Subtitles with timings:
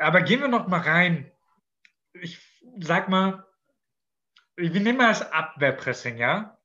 [0.00, 1.30] Aber gehen wir noch mal rein.
[2.14, 2.38] Ich
[2.78, 3.46] sag mal,
[4.56, 6.58] wir nehmen mal das Abwehrpressing, ja?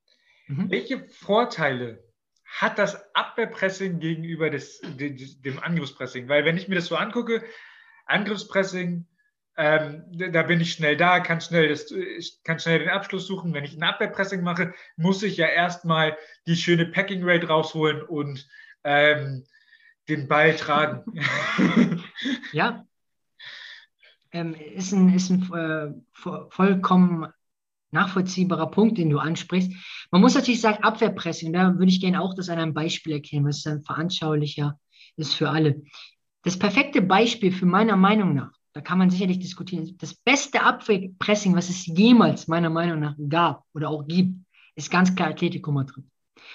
[0.48, 0.70] Mhm.
[0.72, 2.04] Welche Vorteile
[2.46, 6.30] hat das Abwehrpressing gegenüber des, dem Angriffspressing?
[6.30, 7.44] Weil wenn ich mir das so angucke,
[8.06, 9.08] Angriffspressing,
[9.58, 13.54] ähm, da bin ich schnell da, kann schnell, das, ich kann schnell den Abschluss suchen.
[13.54, 18.48] Wenn ich ein Abwehrpressing mache, muss ich ja erstmal die schöne Packing Rate rausholen und
[18.84, 19.46] ähm,
[20.08, 21.04] den Ball tragen.
[22.52, 22.86] ja.
[24.36, 25.94] Ähm, ist ein, ist ein äh,
[26.50, 27.28] vollkommen
[27.92, 29.72] nachvollziehbarer Punkt, den du ansprichst.
[30.12, 33.46] Man muss natürlich sagen, Abwehrpressing, da würde ich gerne auch das an einem Beispiel erkennen,
[33.46, 34.78] was dann veranschaulicher
[35.16, 35.84] ist für alle.
[36.44, 41.56] Das perfekte Beispiel für meiner Meinung nach, da kann man sicherlich diskutieren, das beste Abwehrpressing,
[41.56, 44.38] was es jemals meiner Meinung nach gab oder auch gibt,
[44.76, 46.04] ist ganz klar Atletico Madrid.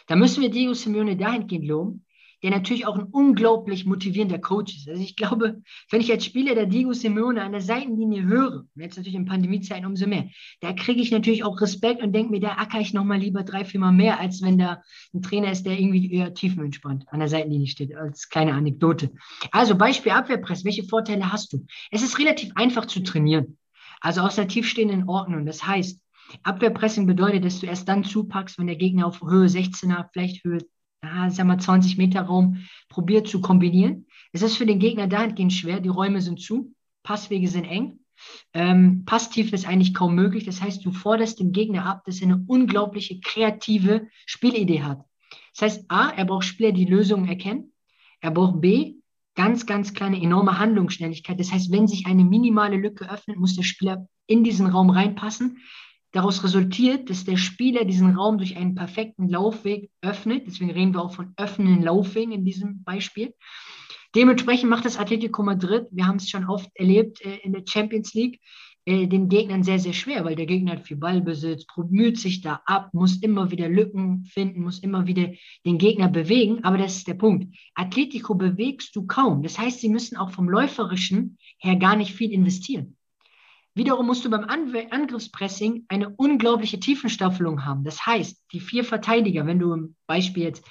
[0.07, 2.05] Da müssen wir Diego Simeone dahingehend loben,
[2.43, 4.89] der natürlich auch ein unglaublich motivierender Coach ist.
[4.89, 8.97] Also ich glaube, wenn ich als Spieler der Diego Simeone an der Seitenlinie höre, jetzt
[8.97, 10.29] natürlich in Pandemiezeiten umso mehr,
[10.61, 13.65] da kriege ich natürlich auch Respekt und denke mir, da acker ich nochmal lieber drei,
[13.65, 14.83] viermal mehr, als wenn da
[15.15, 19.11] ein Trainer ist, der irgendwie eher tiefenentspannt an der Seitenlinie steht, als kleine Anekdote.
[19.51, 21.67] Also Beispiel Abwehrpress, welche Vorteile hast du?
[21.91, 23.59] Es ist relativ einfach zu trainieren.
[24.01, 25.45] Also aus einer tiefstehenden Ordnung.
[25.45, 26.01] Das heißt,
[26.43, 30.61] Abwehrpressing bedeutet, dass du erst dann zupackst, wenn der Gegner auf Höhe 16er, vielleicht Höhe
[31.03, 34.07] ah, sag mal 20 Meter Raum probiert zu kombinieren.
[34.33, 38.01] Es ist für den Gegner dahingehend schwer, die Räume sind zu, Passwege sind eng.
[38.53, 40.45] Ähm, Passtief ist eigentlich kaum möglich.
[40.45, 45.03] Das heißt, du forderst den Gegner ab, dass er eine unglaubliche kreative Spielidee hat.
[45.55, 47.73] Das heißt, A, er braucht Spieler, die Lösungen erkennen.
[48.21, 48.97] Er braucht B,
[49.35, 51.41] ganz, ganz kleine, enorme Handlungsschnelligkeit.
[51.41, 55.59] Das heißt, wenn sich eine minimale Lücke öffnet, muss der Spieler in diesen Raum reinpassen.
[56.13, 60.47] Daraus resultiert, dass der Spieler diesen Raum durch einen perfekten Laufweg öffnet.
[60.47, 63.35] Deswegen reden wir auch von öffnenden Laufwegen in diesem Beispiel.
[64.17, 68.13] Dementsprechend macht das Atletico Madrid, wir haben es schon oft erlebt äh, in der Champions
[68.13, 68.41] League,
[68.85, 72.61] äh, den Gegnern sehr, sehr schwer, weil der Gegner hat viel Ballbesitz, bemüht sich da
[72.65, 75.29] ab, muss immer wieder Lücken finden, muss immer wieder
[75.65, 76.65] den Gegner bewegen.
[76.65, 77.55] Aber das ist der Punkt.
[77.75, 79.45] Atletico bewegst du kaum.
[79.45, 82.97] Das heißt, sie müssen auch vom Läuferischen her gar nicht viel investieren.
[83.81, 87.83] Wiederum musst du beim Angriffspressing eine unglaubliche Tiefenstaffelung haben.
[87.83, 90.63] Das heißt, die vier Verteidiger, wenn du im Beispiel jetzt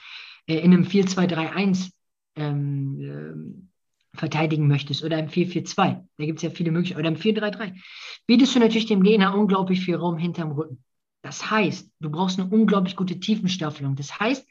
[0.46, 1.90] äh, in einem 4-2-3-1
[2.36, 3.66] ähm,
[4.14, 5.76] äh, verteidigen möchtest oder im 4-4-2,
[6.18, 7.82] da gibt es ja viele Möglichkeiten, oder im 4-3-3,
[8.28, 10.84] bietest du natürlich dem Gegner unglaublich viel Raum hinterm Rücken.
[11.24, 13.96] Das heißt, du brauchst eine unglaublich gute Tiefenstaffelung.
[13.96, 14.48] Das heißt,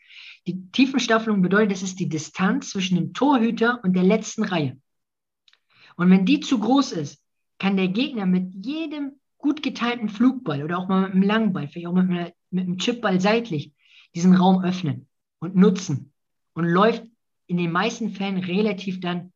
[0.48, 4.80] die Tiefenstaffelung bedeutet, das ist die Distanz zwischen dem Torhüter und der letzten Reihe.
[5.94, 7.22] Und wenn die zu groß ist,
[7.58, 11.86] kann der Gegner mit jedem gut geteilten Flugball oder auch mal mit einem Langball, vielleicht
[11.86, 13.72] auch mit, mit einem Chipball seitlich,
[14.14, 15.08] diesen Raum öffnen
[15.38, 16.12] und nutzen
[16.54, 17.04] und läuft
[17.46, 19.32] in den meisten Fällen relativ dann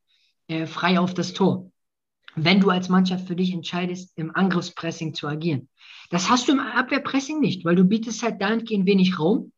[0.48, 1.70] äh, frei auf das Tor,
[2.34, 5.68] wenn du als Mannschaft für dich entscheidest, im Angriffspressing zu agieren.
[6.10, 9.52] Das hast du im Abwehrpressing nicht, weil du bietest halt dahingehend wenig Raum.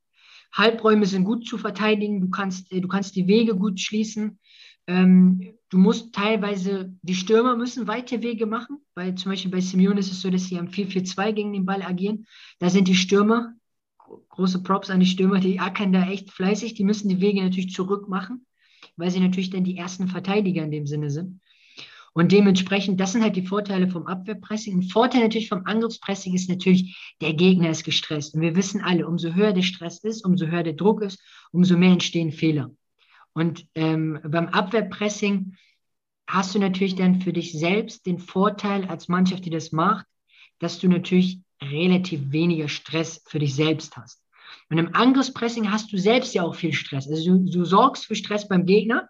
[0.53, 4.39] Halbräume sind gut zu verteidigen, du kannst, äh, du kannst die Wege gut schließen,
[4.87, 10.01] ähm, du musst teilweise, die Stürmer müssen weite Wege machen, weil zum Beispiel bei Simeone
[10.01, 12.27] ist es so, dass sie am 4-4-2 gegen den Ball agieren.
[12.59, 13.55] Da sind die Stürmer,
[14.29, 17.73] große Props an die Stürmer, die ackern da echt fleißig, die müssen die Wege natürlich
[17.73, 18.47] zurück machen,
[18.97, 21.41] weil sie natürlich dann die ersten Verteidiger in dem Sinne sind.
[22.17, 24.79] Und dementsprechend, das sind halt die Vorteile vom Abwehrpressing.
[24.79, 28.35] Ein Vorteil natürlich vom Angriffspressing ist natürlich, der Gegner ist gestresst.
[28.35, 31.77] Und wir wissen alle, umso höher der Stress ist, umso höher der Druck ist, umso
[31.77, 32.71] mehr entstehen Fehler.
[33.35, 35.57] Und ähm, beim Abwehrpressing
[36.27, 40.07] hast du natürlich dann für dich selbst den Vorteil als Mannschaft, die das macht,
[40.59, 44.23] dass du natürlich relativ weniger Stress für dich selbst hast.
[44.71, 47.09] Und im Angriffspressing hast du selbst ja auch viel Stress.
[47.09, 49.09] Also du, du sorgst für Stress beim Gegner,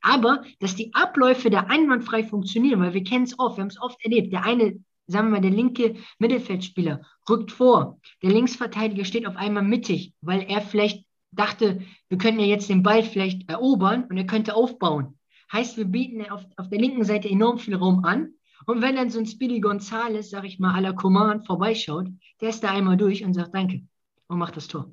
[0.00, 3.80] aber dass die Abläufe da einwandfrei funktionieren, weil wir kennen es oft, wir haben es
[3.80, 4.32] oft erlebt.
[4.32, 9.62] Der eine, sagen wir mal, der linke Mittelfeldspieler rückt vor, der Linksverteidiger steht auf einmal
[9.62, 14.26] mittig, weil er vielleicht dachte, wir könnten ja jetzt den Ball vielleicht erobern und er
[14.26, 15.18] könnte aufbauen.
[15.52, 18.30] Heißt, wir bieten auf, auf der linken Seite enorm viel Raum an.
[18.66, 22.08] Und wenn dann so ein Speedy Gonzales, sag ich mal, à la Command vorbeischaut,
[22.40, 23.82] der ist da einmal durch und sagt Danke
[24.26, 24.92] und macht das Tor.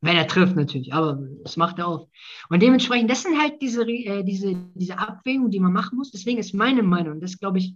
[0.00, 2.08] Wenn er trifft natürlich, aber das macht er auch.
[2.48, 6.12] Und dementsprechend, das sind halt diese, äh, diese, diese Abwägungen, die man machen muss.
[6.12, 7.74] Deswegen ist meine Meinung, das glaube ich,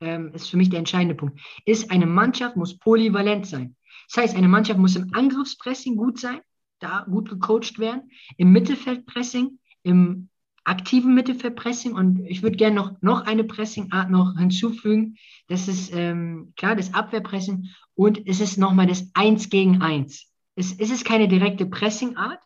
[0.00, 3.76] ähm, ist für mich der entscheidende Punkt, ist eine Mannschaft muss polyvalent sein.
[4.08, 6.40] Das heißt, eine Mannschaft muss im Angriffspressing gut sein,
[6.80, 10.28] da gut gecoacht werden, im Mittelfeldpressing, im
[10.64, 15.16] aktiven Mittelfeldpressing und ich würde gerne noch, noch eine Pressingart noch hinzufügen.
[15.48, 20.30] Das ist ähm, klar, das Abwehrpressing und es ist nochmal das Eins gegen Eins.
[20.54, 22.40] Es, es ist keine direkte Pressingart,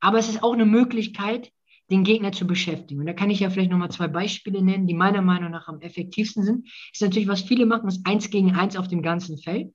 [0.00, 1.50] aber es ist auch eine Möglichkeit,
[1.90, 3.00] den Gegner zu beschäftigen.
[3.00, 5.80] Und da kann ich ja vielleicht nochmal zwei Beispiele nennen, die meiner Meinung nach am
[5.80, 6.68] effektivsten sind.
[6.92, 9.72] Ist natürlich, was viele machen, ist eins gegen eins auf dem ganzen Feld.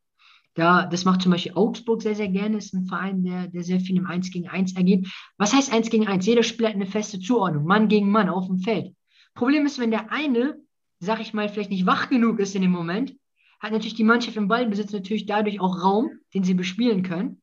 [0.56, 2.58] Da, das macht zum Beispiel Augsburg sehr, sehr gerne.
[2.58, 5.08] Ist ein Verein, der, der sehr viel im 1 gegen 1 ergeht.
[5.38, 6.26] Was heißt 1 gegen 1?
[6.26, 7.66] Jeder Spieler hat eine feste Zuordnung.
[7.66, 8.94] Mann gegen Mann auf dem Feld.
[9.34, 10.60] Problem ist, wenn der eine,
[11.00, 13.16] sag ich mal, vielleicht nicht wach genug ist in dem Moment,
[13.60, 17.42] hat natürlich die Mannschaft im Ballbesitz natürlich dadurch auch Raum, den sie bespielen können.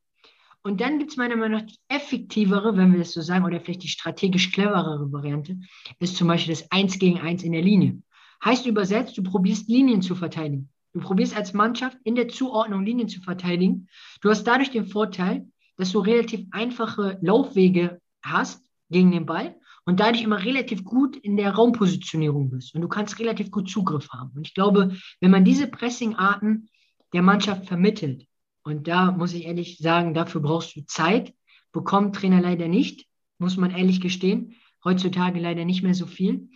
[0.63, 3.59] Und dann gibt es meiner Meinung nach die effektivere, wenn wir das so sagen, oder
[3.59, 5.57] vielleicht die strategisch cleverere Variante,
[5.99, 8.01] ist zum Beispiel das 1 gegen 1 in der Linie.
[8.45, 10.69] Heißt übersetzt, du probierst Linien zu verteidigen.
[10.93, 13.87] Du probierst als Mannschaft in der Zuordnung Linien zu verteidigen.
[14.21, 15.47] Du hast dadurch den Vorteil,
[15.77, 19.55] dass du relativ einfache Laufwege hast gegen den Ball
[19.85, 22.75] und dadurch immer relativ gut in der Raumpositionierung bist.
[22.75, 24.31] Und du kannst relativ gut Zugriff haben.
[24.35, 26.69] Und ich glaube, wenn man diese Pressing-Arten
[27.13, 28.27] der Mannschaft vermittelt,
[28.63, 31.33] und da muss ich ehrlich sagen, dafür brauchst du Zeit,
[31.71, 33.07] bekommt Trainer leider nicht,
[33.39, 34.55] muss man ehrlich gestehen.
[34.83, 36.49] Heutzutage leider nicht mehr so viel.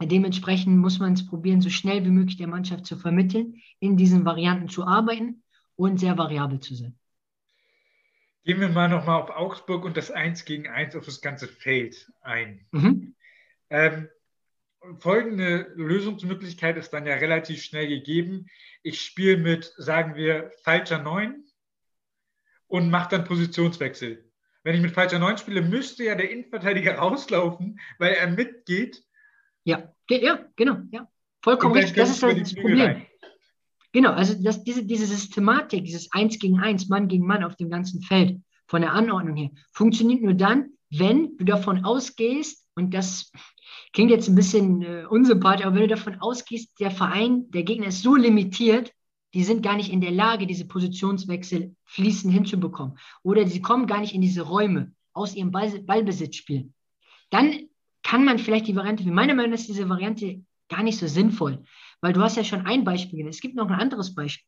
[0.00, 4.24] Dementsprechend muss man es probieren, so schnell wie möglich der Mannschaft zu vermitteln, in diesen
[4.24, 5.42] Varianten zu arbeiten
[5.74, 6.96] und sehr variabel zu sein.
[8.44, 12.10] Gehen wir mal nochmal auf Augsburg und das 1 gegen 1 auf das ganze Feld
[12.20, 12.64] ein.
[12.70, 13.16] Mhm.
[13.70, 14.08] Ähm,
[15.00, 18.46] folgende Lösungsmöglichkeit ist dann ja relativ schnell gegeben.
[18.82, 21.44] Ich spiele mit, sagen wir, falscher 9
[22.68, 24.30] und mache dann Positionswechsel.
[24.62, 29.02] Wenn ich mit falscher 9 spiele, müsste ja der Innenverteidiger rauslaufen, weil er mitgeht
[29.68, 31.08] ja, ja, genau, ja.
[31.42, 31.96] Vollkommen richtig.
[31.96, 32.80] Das ist das Problem.
[32.80, 33.06] Rein.
[33.92, 37.70] Genau, also das, diese, diese Systematik, dieses Eins gegen Eins, Mann gegen Mann auf dem
[37.70, 43.32] ganzen Feld, von der Anordnung her, funktioniert nur dann, wenn du davon ausgehst, und das
[43.92, 47.88] klingt jetzt ein bisschen äh, unsympathisch, aber wenn du davon ausgehst, der Verein, der Gegner
[47.88, 48.92] ist so limitiert,
[49.34, 52.98] die sind gar nicht in der Lage, diese Positionswechsel fließend hinzubekommen.
[53.22, 56.72] Oder sie kommen gar nicht in diese Räume aus ihrem Ball, Ballbesitzspiel.
[57.30, 57.67] Dann
[58.08, 61.06] kann man vielleicht die Variante, wie meiner Meinung nach ist diese Variante gar nicht so
[61.06, 61.62] sinnvoll,
[62.00, 63.34] weil du hast ja schon ein Beispiel genannt.
[63.34, 64.46] Es gibt noch ein anderes Beispiel.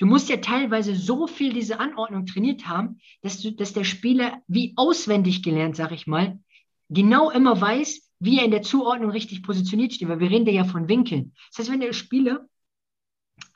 [0.00, 4.42] Du musst ja teilweise so viel diese Anordnung trainiert haben, dass, du, dass der Spieler
[4.48, 6.40] wie auswendig gelernt, sag ich mal,
[6.88, 10.64] genau immer weiß, wie er in der Zuordnung richtig positioniert steht, weil wir reden ja
[10.64, 11.32] von Winkeln.
[11.50, 12.48] Das heißt, wenn der Spieler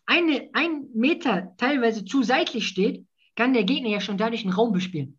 [0.07, 3.05] eine, ein Meter teilweise zu seitlich steht,
[3.35, 5.19] kann der Gegner ja schon dadurch einen Raum bespielen.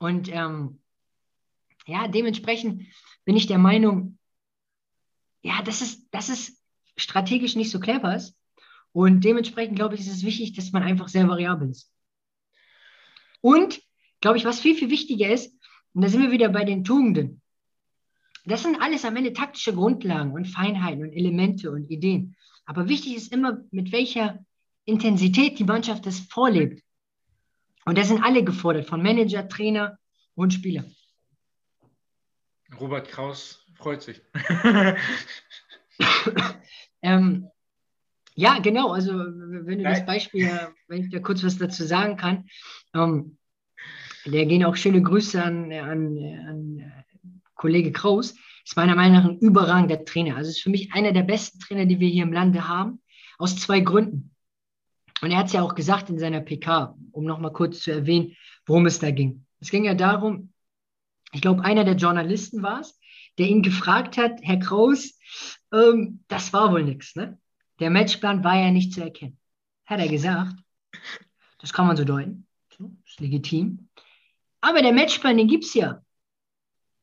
[0.00, 0.80] Und ähm,
[1.86, 2.86] ja, dementsprechend
[3.24, 4.18] bin ich der Meinung,
[5.42, 6.58] ja, das ist, das ist
[6.96, 8.36] strategisch nicht so clever ist.
[8.92, 11.90] Und dementsprechend glaube ich, ist es wichtig, dass man einfach sehr variabel ist.
[13.40, 13.82] Und,
[14.20, 15.52] glaube ich, was viel, viel wichtiger ist,
[15.92, 17.42] und da sind wir wieder bei den Tugenden.
[18.46, 22.36] Das sind alles am Ende taktische Grundlagen und Feinheiten und Elemente und Ideen.
[22.66, 24.44] Aber wichtig ist immer, mit welcher
[24.84, 26.82] Intensität die Mannschaft das vorlebt.
[27.84, 29.98] Und da sind alle gefordert, von Manager, Trainer
[30.34, 30.84] und Spieler.
[32.80, 34.20] Robert Kraus freut sich.
[37.02, 37.48] ähm,
[38.34, 38.92] ja, genau.
[38.92, 39.94] Also, wenn du Nein.
[39.94, 40.50] das Beispiel,
[40.88, 42.48] wenn ich da kurz was dazu sagen kann,
[42.94, 43.38] ähm,
[44.24, 46.18] da gehen auch schöne Grüße an, an,
[46.48, 46.92] an
[47.54, 48.34] Kollege Kraus.
[48.64, 50.36] Ist meiner Meinung nach ein überragender Trainer.
[50.36, 53.02] Also ist für mich einer der besten Trainer, die wir hier im Lande haben,
[53.38, 54.34] aus zwei Gründen.
[55.20, 58.34] Und er hat es ja auch gesagt in seiner PK, um nochmal kurz zu erwähnen,
[58.66, 59.44] worum es da ging.
[59.60, 60.53] Es ging ja darum,
[61.34, 62.98] ich glaube, einer der Journalisten war es,
[63.38, 65.18] der ihn gefragt hat, Herr Kraus,
[65.72, 67.16] ähm, das war wohl nichts.
[67.16, 67.38] Ne?
[67.80, 69.38] Der Matchplan war ja nicht zu erkennen.
[69.84, 70.56] Hat er gesagt.
[71.58, 72.46] Das kann man so deuten.
[73.04, 73.88] Ist legitim.
[74.60, 76.00] Aber der Matchplan, den gibt es ja.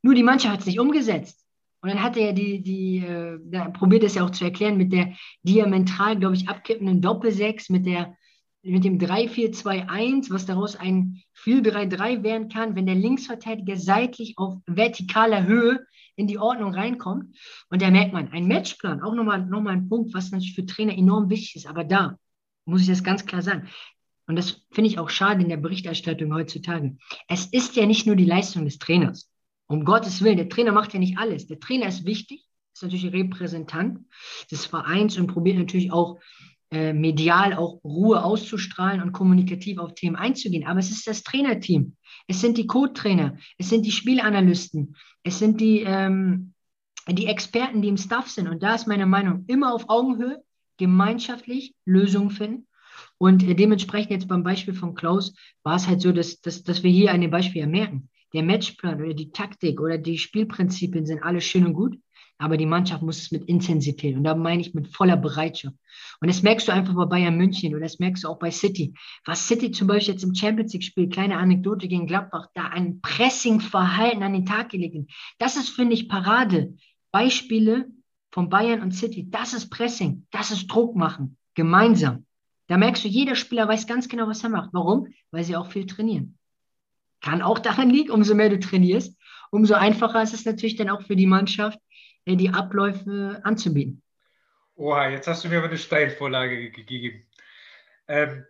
[0.01, 1.45] Nur die Mannschaft hat es nicht umgesetzt.
[1.81, 5.13] Und dann hat er die, die äh, probiert es ja auch zu erklären mit der
[5.43, 8.15] diametral, glaube ich, abkippenden Doppelsechs, mit der
[8.63, 15.45] mit dem 3-4-2-1, was daraus ein 4-3-3 werden kann, wenn der Linksverteidiger seitlich auf vertikaler
[15.45, 17.35] Höhe in die Ordnung reinkommt.
[17.69, 20.65] Und da merkt man, ein Matchplan, auch nochmal noch mal ein Punkt, was natürlich für
[20.65, 22.17] Trainer enorm wichtig ist, aber da
[22.65, 23.67] muss ich das ganz klar sagen.
[24.27, 26.95] Und das finde ich auch schade in der Berichterstattung heutzutage.
[27.27, 29.29] Es ist ja nicht nur die Leistung des Trainers.
[29.67, 31.47] Um Gottes Willen, der Trainer macht ja nicht alles.
[31.47, 34.05] Der Trainer ist wichtig, ist natürlich Repräsentant
[34.51, 36.19] des Vereins und probiert natürlich auch
[36.71, 40.65] äh, medial auch Ruhe auszustrahlen und kommunikativ auf Themen einzugehen.
[40.65, 41.97] Aber es ist das Trainerteam.
[42.27, 46.53] Es sind die Co-Trainer, es sind die Spielanalysten, es sind die, ähm,
[47.09, 48.47] die Experten, die im Staff sind.
[48.47, 50.41] Und da ist meine Meinung immer auf Augenhöhe,
[50.77, 52.67] gemeinschaftlich Lösungen finden.
[53.17, 56.83] Und äh, dementsprechend jetzt beim Beispiel von Klaus war es halt so, dass, dass, dass
[56.83, 58.09] wir hier an dem Beispiel ja merken.
[58.33, 61.97] Der Matchplan oder die Taktik oder die Spielprinzipien sind alles schön und gut.
[62.41, 65.75] Aber die Mannschaft muss es mit Intensität und da meine ich mit voller Bereitschaft.
[66.19, 68.95] Und das merkst du einfach bei Bayern München oder das merkst du auch bei City.
[69.25, 72.99] Was City zum Beispiel jetzt im Champions League spielt, kleine Anekdote gegen Gladbach, da ein
[73.01, 75.11] Pressing-Verhalten an den Tag gelegt.
[75.37, 76.73] Das ist, finde ich, Parade.
[77.11, 77.91] Beispiele
[78.31, 82.25] von Bayern und City, das ist Pressing, das ist Druck machen, gemeinsam.
[82.67, 84.69] Da merkst du, jeder Spieler weiß ganz genau, was er macht.
[84.73, 85.09] Warum?
[85.29, 86.39] Weil sie auch viel trainieren.
[87.19, 89.15] Kann auch daran liegen, umso mehr du trainierst,
[89.51, 91.77] umso einfacher ist es natürlich dann auch für die Mannschaft,
[92.25, 94.01] die Abläufe anzubieten.
[94.75, 97.27] Oha, jetzt hast du mir aber eine Steilvorlage gegeben.
[98.07, 98.45] Ähm,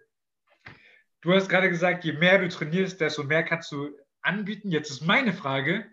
[1.21, 3.89] du hast gerade gesagt, je mehr du trainierst, desto mehr kannst du
[4.21, 4.71] anbieten.
[4.71, 5.85] Jetzt ist meine Frage.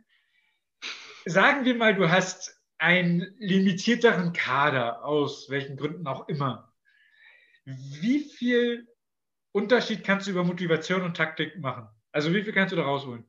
[1.25, 6.73] Sagen wir mal, du hast einen limitierteren Kader, aus welchen Gründen auch immer.
[7.65, 8.87] Wie viel
[9.53, 11.89] Unterschied kannst du über Motivation und Taktik machen?
[12.13, 13.25] Also wie viel kannst du da rausholen?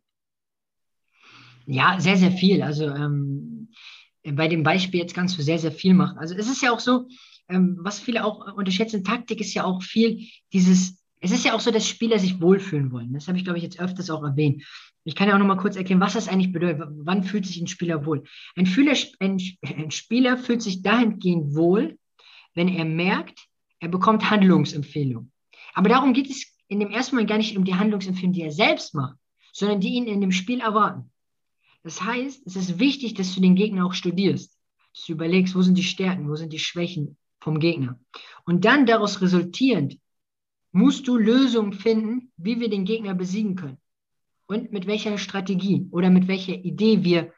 [1.66, 2.62] Ja, sehr, sehr viel.
[2.64, 3.72] Also ähm,
[4.36, 6.18] bei dem Beispiel jetzt kannst du sehr, sehr viel machen.
[6.18, 7.08] Also es ist ja auch so,
[7.50, 11.60] ähm, was viele auch unterschätzen, Taktik ist ja auch viel dieses, es ist ja auch
[11.60, 13.14] so, dass Spieler sich wohlfühlen wollen.
[13.14, 14.64] Das habe ich, glaube ich, jetzt öfters auch erwähnt.
[15.04, 16.88] Ich kann ja auch noch mal kurz erklären, was das eigentlich bedeutet.
[16.90, 18.24] Wann fühlt sich ein Spieler wohl?
[18.56, 21.98] Ein, Fühler, ein, ein Spieler fühlt sich dahingehend wohl,
[22.54, 23.48] wenn er merkt,
[23.80, 25.32] er bekommt Handlungsempfehlungen.
[25.74, 28.52] Aber darum geht es in dem ersten Mal gar nicht um die Handlungsempfehlungen, die er
[28.52, 29.16] selbst macht,
[29.54, 31.12] sondern die ihn in dem Spiel erwarten.
[31.84, 34.58] Das heißt, es ist wichtig, dass du den Gegner auch studierst,
[34.94, 38.00] dass du überlegst, wo sind die Stärken, wo sind die Schwächen vom Gegner.
[38.46, 39.98] Und dann daraus resultierend
[40.72, 43.78] musst du Lösungen finden, wie wir den Gegner besiegen können
[44.48, 47.34] und mit welcher Strategie oder mit welcher Idee wir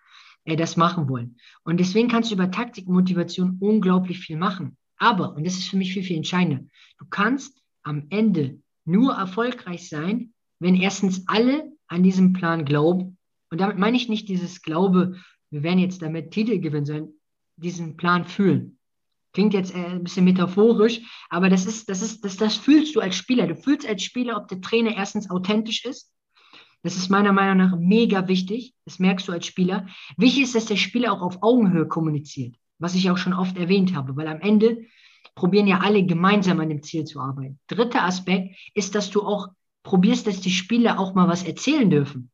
[0.45, 1.38] äh, das machen wollen.
[1.63, 4.77] Und deswegen kannst du über Taktik und Motivation unglaublich viel machen.
[4.98, 6.63] Aber, und das ist für mich viel, viel entscheidender,
[6.98, 13.17] du kannst am Ende nur erfolgreich sein, wenn erstens alle an diesem Plan glauben
[13.51, 15.17] und damit meine ich nicht dieses Glaube,
[15.51, 17.13] wir werden jetzt damit Titel gewinnen, sondern
[17.58, 18.79] diesen Plan fühlen.
[19.34, 23.01] Klingt jetzt äh, ein bisschen metaphorisch, aber das ist, das ist, das, das fühlst du
[23.01, 23.48] als Spieler.
[23.48, 26.12] Du fühlst als Spieler, ob der Trainer erstens authentisch ist.
[26.84, 28.74] Das ist meiner Meinung nach mega wichtig.
[28.86, 29.88] Das merkst du als Spieler.
[30.17, 33.96] Wichtig ist, dass der Spieler auch auf Augenhöhe kommuniziert, was ich auch schon oft erwähnt
[33.96, 34.86] habe, weil am Ende
[35.36, 37.60] probieren ja alle gemeinsam an dem Ziel zu arbeiten.
[37.67, 39.50] Dritter Aspekt ist, dass du auch
[39.84, 42.31] probierst, dass die Spieler auch mal was erzählen dürfen.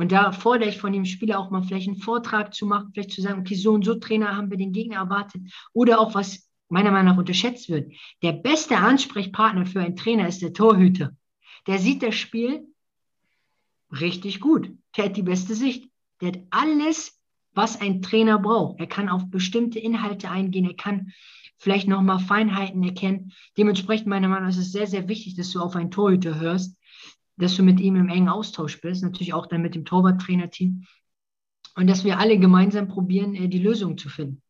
[0.00, 3.12] Und da fordere ich von dem Spieler auch mal vielleicht einen Vortrag zu machen, vielleicht
[3.12, 5.42] zu sagen, okay, so und so Trainer haben wir den Gegner erwartet.
[5.74, 7.92] Oder auch, was meiner Meinung nach unterschätzt wird.
[8.22, 11.14] Der beste Ansprechpartner für einen Trainer ist der Torhüter.
[11.66, 12.66] Der sieht das Spiel
[13.92, 14.70] richtig gut.
[14.96, 15.90] Der hat die beste Sicht.
[16.22, 17.20] Der hat alles,
[17.52, 18.80] was ein Trainer braucht.
[18.80, 20.64] Er kann auf bestimmte Inhalte eingehen.
[20.64, 21.12] Er kann
[21.58, 23.32] vielleicht nochmal Feinheiten erkennen.
[23.58, 26.78] Dementsprechend meiner Meinung nach ist es sehr, sehr wichtig, dass du auf einen Torhüter hörst,
[27.40, 30.86] dass du mit ihm im engen Austausch bist, natürlich auch dann mit dem Torwarttrainerteam
[31.76, 34.42] und dass wir alle gemeinsam probieren, äh, die Lösung zu finden.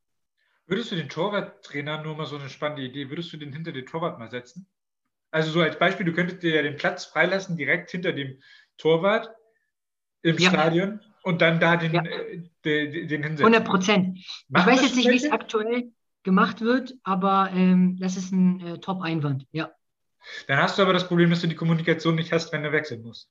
[0.67, 3.87] Würdest du den Torwarttrainer, nur mal so eine spannende Idee, würdest du den hinter den
[3.87, 4.69] Torwart mal setzen?
[5.33, 8.41] Also so als Beispiel, du könntest dir ja den Platz freilassen, direkt hinter dem
[8.79, 9.31] Torwart
[10.23, 10.51] im ja.
[10.51, 12.05] Stadion und dann da den, ja.
[12.05, 13.47] äh, den, den hinsetzen.
[13.47, 14.19] 100 Prozent.
[14.19, 15.93] Ich weiß jetzt nicht, wie es aktuell
[16.23, 19.71] gemacht wird, aber ähm, das ist ein äh, Top-Einwand, ja.
[20.47, 23.03] Dann hast du aber das Problem, dass du die Kommunikation nicht hast, wenn du wechseln
[23.03, 23.31] musst.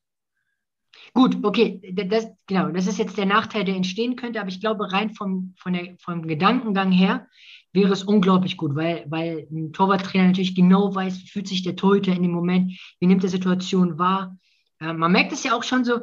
[1.14, 4.92] Gut, okay, das, genau, das ist jetzt der Nachteil, der entstehen könnte, aber ich glaube,
[4.92, 7.28] rein vom, von der, vom Gedankengang her
[7.74, 11.76] wäre es unglaublich gut, weil, weil ein Torwarttrainer natürlich genau weiß, wie fühlt sich der
[11.76, 14.38] Torhüter in dem Moment, wie nimmt der Situation wahr.
[14.80, 16.02] Äh, man merkt es ja auch schon so,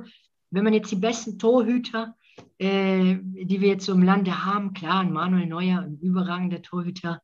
[0.50, 2.14] wenn man jetzt die besten Torhüter,
[2.58, 7.22] äh, die wir jetzt so im Lande haben, klar, ein Manuel Neuer, ein überragender Torhüter,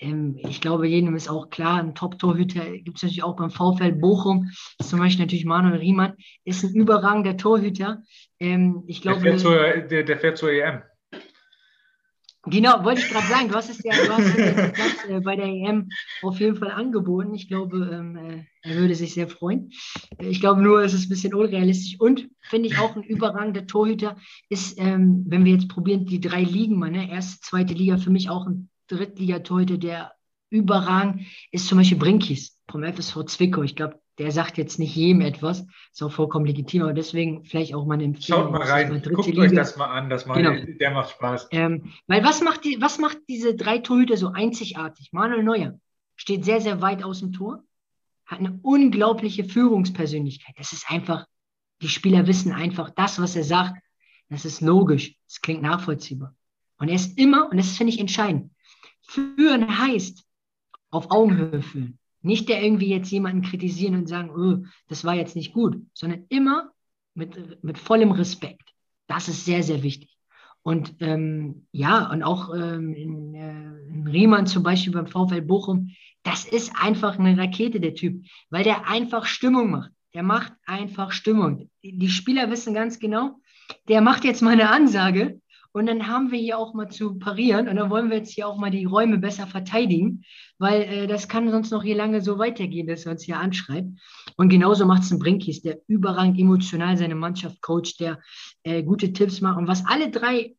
[0.00, 4.50] ich glaube, jedem ist auch klar, ein Top-Torhüter gibt es natürlich auch beim VfL Bochum.
[4.80, 6.14] Zum Beispiel natürlich Manuel Riemann,
[6.44, 8.02] ist ein überragender Torhüter.
[8.38, 10.82] Ähm, ich glaube, der, fährt zur, der, der fährt zur EM.
[12.46, 15.34] Genau, wollte ich gerade sagen, du hast es ja, du hast den Platz äh, bei
[15.34, 15.88] der EM
[16.22, 17.34] auf jeden Fall angeboten.
[17.34, 19.70] Ich glaube, ähm, äh, er würde sich sehr freuen.
[20.18, 21.98] Ich glaube nur, es ist ein bisschen unrealistisch.
[21.98, 24.16] Und finde ich auch ein überragender Torhüter
[24.48, 28.30] ist, ähm, wenn wir jetzt probieren, die drei Ligen, meine erste, zweite Liga, für mich
[28.30, 30.12] auch ein Drittligatorhüter, der
[30.50, 33.62] überragend ist, zum Beispiel Brinkis vom FSV Zwickau.
[33.62, 37.74] Ich glaube, der sagt jetzt nicht jedem etwas, ist auch vollkommen legitim, aber deswegen vielleicht
[37.74, 38.42] auch mal Empfehlung.
[38.42, 39.42] Schaut mal rein, guckt Liga.
[39.42, 40.76] euch das mal an, das mal, genau.
[40.78, 41.48] der macht Spaß.
[41.52, 45.10] Ähm, weil was macht, die, was macht diese drei Torhüter so einzigartig?
[45.12, 45.80] Manuel Neuer
[46.16, 47.62] steht sehr, sehr weit aus dem Tor,
[48.26, 50.56] hat eine unglaubliche Führungspersönlichkeit.
[50.58, 51.26] Das ist einfach,
[51.80, 53.80] die Spieler wissen einfach, das, was er sagt,
[54.28, 56.34] das ist logisch, das klingt nachvollziehbar.
[56.78, 58.50] Und er ist immer, und das finde ich entscheidend,
[59.08, 60.24] Führen heißt
[60.90, 61.98] auf Augenhöhe führen.
[62.20, 66.24] Nicht der irgendwie jetzt jemanden kritisieren und sagen, oh, das war jetzt nicht gut, sondern
[66.28, 66.70] immer
[67.14, 68.74] mit, mit vollem Respekt.
[69.06, 70.16] Das ist sehr, sehr wichtig.
[70.62, 75.90] Und ähm, ja, und auch ähm, in, äh, in Riemann zum Beispiel beim VfL Bochum,
[76.22, 79.90] das ist einfach eine Rakete, der Typ, weil der einfach Stimmung macht.
[80.12, 81.70] Der macht einfach Stimmung.
[81.82, 83.40] Die, die Spieler wissen ganz genau,
[83.88, 85.40] der macht jetzt mal eine Ansage
[85.78, 88.48] und dann haben wir hier auch mal zu parieren und dann wollen wir jetzt hier
[88.48, 90.24] auch mal die Räume besser verteidigen,
[90.58, 93.88] weil äh, das kann sonst noch hier lange so weitergehen, dass er uns hier anschreibt.
[94.36, 98.20] Und genauso macht es ein Brinkis, der überragend emotional seine Mannschaft coacht, der
[98.62, 99.58] äh, gute Tipps macht.
[99.58, 100.56] Und was alle drei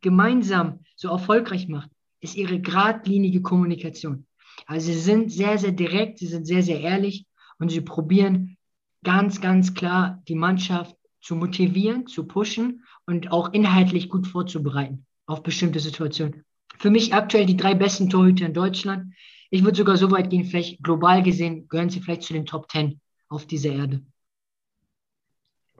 [0.00, 4.26] gemeinsam so erfolgreich macht, ist ihre geradlinige Kommunikation.
[4.66, 7.26] Also sie sind sehr, sehr direkt, sie sind sehr, sehr ehrlich
[7.58, 8.56] und sie probieren
[9.04, 15.42] ganz, ganz klar die Mannschaft zu motivieren, zu pushen und auch inhaltlich gut vorzubereiten auf
[15.42, 16.44] bestimmte Situationen.
[16.78, 19.14] Für mich aktuell die drei besten Torhüter in Deutschland.
[19.50, 22.68] Ich würde sogar so weit gehen, vielleicht global gesehen, gehören sie vielleicht zu den Top
[22.68, 24.02] Ten auf dieser Erde.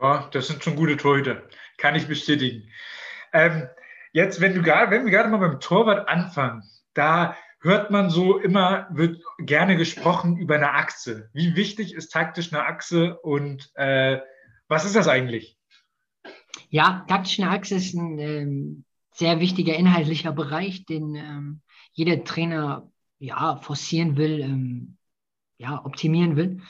[0.01, 1.43] Ja, das sind schon gute Torhüter.
[1.79, 2.69] Kann ich bestätigen.
[3.33, 3.69] Ähm,
[4.13, 6.63] jetzt, wenn, du wenn wir gerade mal beim Torwart anfangen,
[6.95, 11.31] da hört man so immer, wird gerne gesprochen über eine Achse.
[11.33, 14.21] Wie wichtig ist taktisch eine Achse und äh,
[14.69, 15.56] was ist das eigentlich?
[16.69, 21.61] Ja, taktische Achse ist ein ähm, sehr wichtiger inhaltlicher Bereich, den ähm,
[21.93, 24.97] jeder Trainer ja, forcieren will, ähm,
[25.59, 26.61] ja, optimieren will.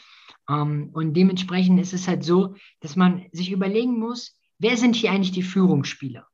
[0.49, 5.11] Ähm, und dementsprechend ist es halt so, dass man sich überlegen muss, wer sind hier
[5.11, 6.27] eigentlich die Führungsspieler?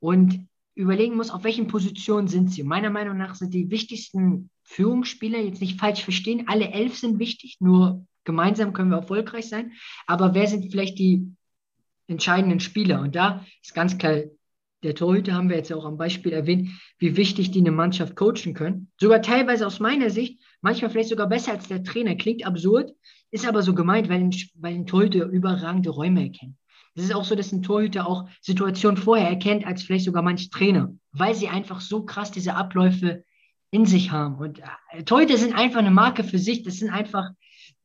[0.00, 2.62] Und überlegen muss, auf welchen Positionen sind sie.
[2.62, 7.58] Meiner Meinung nach sind die wichtigsten Führungsspieler, jetzt nicht falsch verstehen, alle elf sind wichtig,
[7.60, 9.72] nur gemeinsam können wir erfolgreich sein.
[10.06, 11.35] Aber wer sind vielleicht die
[12.08, 13.00] entscheidenden Spieler?
[13.00, 14.22] Und da ist ganz klar,
[14.82, 18.54] der Torhüter haben wir jetzt auch am Beispiel erwähnt, wie wichtig die eine Mannschaft coachen
[18.54, 18.90] können.
[19.00, 22.14] Sogar teilweise aus meiner Sicht, manchmal vielleicht sogar besser als der Trainer.
[22.14, 22.92] Klingt absurd,
[23.30, 26.54] ist aber so gemeint, weil ein, weil ein Torhüter überragende Räume erkennt.
[26.94, 30.50] Es ist auch so, dass ein Torhüter auch Situationen vorher erkennt als vielleicht sogar manch
[30.50, 33.24] Trainer, weil sie einfach so krass diese Abläufe
[33.70, 34.36] in sich haben.
[34.36, 34.60] Und
[34.92, 36.62] äh, Torhüter sind einfach eine Marke für sich.
[36.62, 37.30] Das sind einfach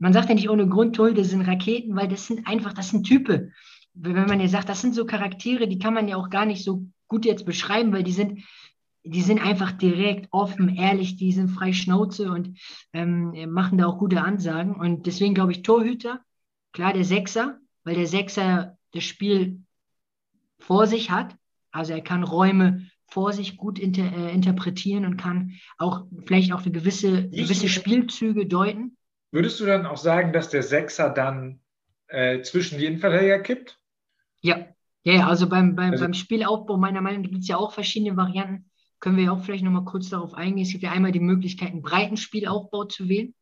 [0.02, 3.06] man sagt ja nicht ohne Grund, Tulde sind Raketen, weil das sind einfach, das sind
[3.06, 3.54] Typen.
[3.94, 6.64] Wenn man ja sagt, das sind so Charaktere, die kann man ja auch gar nicht
[6.64, 8.44] so gut jetzt beschreiben, weil die sind,
[9.04, 12.58] die sind einfach direkt, offen, ehrlich, die sind frei Schnauze und
[12.94, 14.76] ähm, machen da auch gute Ansagen.
[14.76, 16.22] Und deswegen glaube ich, Torhüter,
[16.72, 19.62] klar der Sechser, weil der Sechser das Spiel
[20.60, 21.36] vor sich hat.
[21.72, 26.62] Also er kann Räume vor sich gut inter, äh, interpretieren und kann auch vielleicht auch
[26.62, 28.98] eine gewisse, gewisse Spielzüge deuten.
[29.32, 31.60] Würdest du dann auch sagen, dass der Sechser dann
[32.08, 33.81] äh, zwischen die Innenverteidiger kippt?
[34.42, 34.66] Ja,
[35.04, 38.18] ja, also beim, beim, also, beim Spielaufbau meiner Meinung nach gibt es ja auch verschiedene
[38.18, 38.70] Varianten.
[39.00, 40.64] Können wir ja auch vielleicht nochmal kurz darauf eingehen.
[40.64, 43.34] Es gibt ja einmal die Möglichkeit, einen breiten Spielaufbau zu wählen.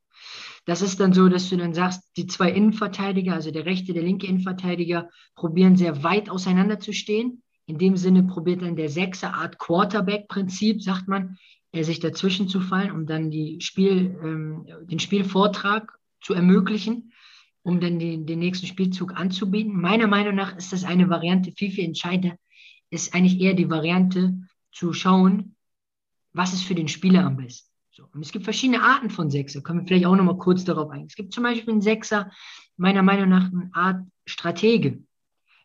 [0.66, 4.04] Das ist dann so, dass du dann sagst, die zwei Innenverteidiger, also der rechte, der
[4.04, 7.44] linke Innenverteidiger, probieren sehr weit auseinander zu stehen.
[7.66, 11.38] In dem Sinne probiert dann der Sechser Art Quarterback-Prinzip, sagt man,
[11.72, 17.09] äh, sich dazwischen zu fallen, um dann die Spiel, ähm, den Spielvortrag zu ermöglichen,
[17.70, 19.80] um dann den, den nächsten Spielzug anzubieten.
[19.80, 22.36] Meiner Meinung nach ist das eine Variante, viel, viel entscheidender
[22.90, 24.34] ist eigentlich eher die Variante
[24.72, 25.56] zu schauen,
[26.34, 27.70] was ist für den Spieler am besten.
[27.92, 28.08] So.
[28.12, 31.08] Und es gibt verschiedene Arten von Sechser, können wir vielleicht auch nochmal kurz darauf eingehen.
[31.08, 32.32] Es gibt zum Beispiel einen Sechser,
[32.78, 35.04] meiner Meinung nach eine Art Stratege.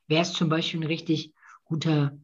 [0.06, 1.32] Wer ist zum Beispiel ein richtig
[1.64, 2.18] guter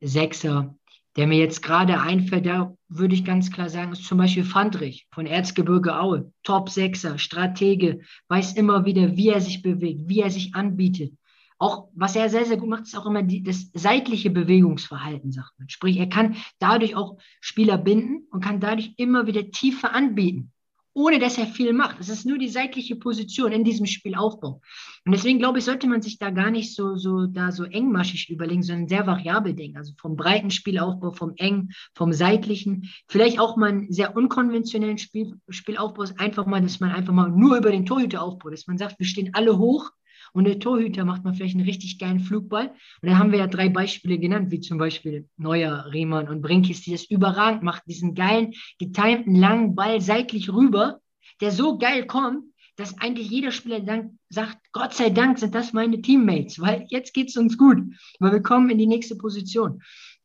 [0.00, 0.76] Sechser,
[1.16, 5.06] der mir jetzt gerade einfällt, da würde ich ganz klar sagen, ist zum Beispiel Fandrich
[5.12, 6.32] von Erzgebirge Aue.
[6.42, 11.14] Top Sechser, Stratege, weiß immer wieder, wie er sich bewegt, wie er sich anbietet.
[11.58, 15.52] Auch, was er sehr, sehr gut macht, ist auch immer die, das seitliche Bewegungsverhalten, sagt
[15.58, 15.68] man.
[15.68, 20.52] Sprich, er kann dadurch auch Spieler binden und kann dadurch immer wieder Tiefe anbieten
[20.94, 21.98] ohne dass er viel macht.
[22.00, 24.60] Es ist nur die seitliche Position in diesem Spielaufbau.
[25.04, 28.30] Und deswegen glaube ich, sollte man sich da gar nicht so, so, da so engmaschig
[28.30, 29.76] überlegen, sondern sehr variabel denken.
[29.76, 35.34] Also vom breiten Spielaufbau, vom eng, vom seitlichen, vielleicht auch mal einen sehr unkonventionellen Spiel,
[35.48, 38.98] Spielaufbau einfach mal, dass man einfach mal nur über den Torhüter aufbaut, dass man sagt,
[38.98, 39.90] wir stehen alle hoch
[40.34, 42.74] und der Torhüter macht mal vielleicht einen richtig geilen Flugball.
[43.00, 46.82] Und da haben wir ja drei Beispiele genannt, wie zum Beispiel Neuer, Riemann und Brinkis,
[46.82, 50.98] die das überragend macht, diesen geilen, getimten, langen Ball seitlich rüber,
[51.40, 52.44] der so geil kommt,
[52.76, 57.14] dass eigentlich jeder Spieler dann sagt, Gott sei Dank sind das meine Teammates, weil jetzt
[57.14, 57.78] geht es uns gut,
[58.18, 59.82] weil wir kommen in die nächste Position.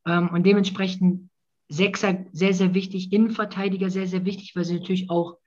[0.07, 1.29] Ähm, und dementsprechend
[1.67, 5.37] Sechser sehr, sehr wichtig, Innenverteidiger sehr, sehr wichtig, weil sie natürlich auch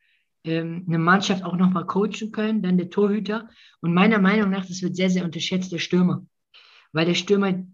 [0.45, 3.49] ähm, eine Mannschaft auch nochmal coachen können, dann der Torhüter.
[3.81, 6.27] Und meiner Meinung nach, das wird sehr, sehr unterschätzt, der Stürmer.
[6.93, 7.65] Weil der Stürmer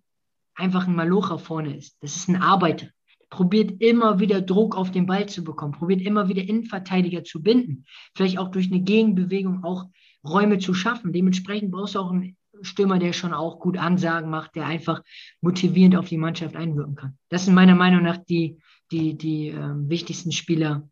[0.55, 1.97] einfach ein Malocher vorne ist.
[2.01, 2.89] Das ist ein Arbeiter.
[3.31, 7.85] Probiert immer wieder Druck auf den Ball zu bekommen, probiert immer wieder Innenverteidiger zu binden.
[8.17, 9.85] Vielleicht auch durch eine Gegenbewegung auch
[10.27, 11.13] Räume zu schaffen.
[11.13, 15.03] Dementsprechend brauchst du auch einen Stürmer, der schon auch gut Ansagen macht, der einfach
[15.41, 17.19] motivierend auf die Mannschaft einwirken kann.
[17.29, 18.59] Das sind meiner Meinung nach die,
[18.91, 20.89] die, die äh, wichtigsten Spieler,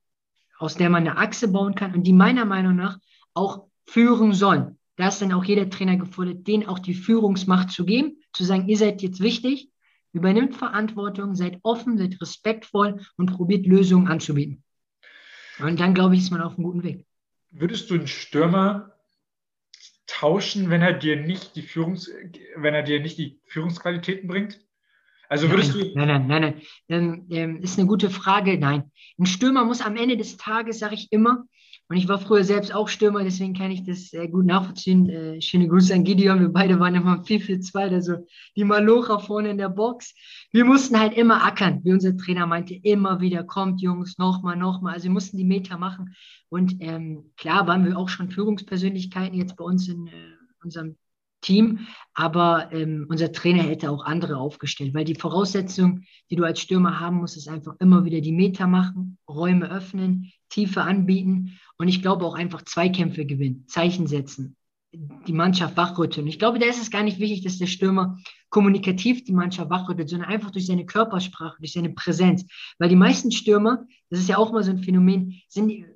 [0.59, 2.99] aus der man eine Achse bauen kann und die meiner Meinung nach
[3.35, 4.79] auch führen sollen.
[4.97, 8.69] Da ist dann auch jeder Trainer gefordert, denen auch die Führungsmacht zu geben, zu sagen,
[8.69, 9.71] ihr seid jetzt wichtig,
[10.13, 14.63] übernimmt Verantwortung, seid offen, seid respektvoll und probiert Lösungen anzubieten.
[15.59, 17.07] Und dann, glaube ich, ist man auf einem guten Weg.
[17.51, 18.93] Würdest du einen Stürmer
[20.07, 22.11] tauschen, wenn er dir nicht die Führungs,
[22.57, 24.61] wenn er dir nicht die Führungsqualitäten bringt?
[25.29, 25.95] Also würdest nein, du.
[25.95, 26.63] Nein, nein, nein, nein.
[26.89, 28.59] Ähm, ähm, ist eine gute Frage.
[28.59, 28.91] Nein.
[29.19, 31.47] Ein Stürmer muss am Ende des Tages, sage ich immer,
[31.89, 35.09] und ich war früher selbst auch Stürmer, deswegen kann ich das sehr gut nachvollziehen.
[35.09, 36.41] Äh, schöne Grüße an Gideon.
[36.41, 40.13] Wir beide waren immer 4-4-2, also die Malocha vorne in der Box.
[40.51, 44.95] Wir mussten halt immer ackern, wie unser Trainer meinte, immer wieder, kommt Jungs, nochmal, nochmal.
[44.95, 46.17] Also wir mussten die Meter machen.
[46.49, 50.11] Und ähm, klar waren wir auch schon Führungspersönlichkeiten jetzt bei uns in äh,
[50.65, 50.97] unserem
[51.47, 56.61] Team, aber ähm, unser Trainer hätte auch andere aufgestellt, weil die Voraussetzung, die du als
[56.61, 61.89] Stürmer haben musst, ist einfach immer wieder die Meter machen, Räume öffnen, Tiefe anbieten und
[61.89, 64.57] ich glaube auch einfach Zweikämpfe gewinnen, Zeichen setzen,
[64.93, 66.27] die Mannschaft wachrütteln.
[66.27, 70.09] Ich glaube, da ist es gar nicht wichtig, dass der Stürmer kommunikativ die Mannschaft wachrüttelt,
[70.09, 72.47] sondern einfach durch seine Körpersprache, durch seine Präsenz.
[72.79, 75.87] Weil die meisten Stürmer, das ist ja auch mal so ein Phänomen, sind die,